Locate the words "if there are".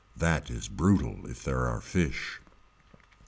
1.27-1.79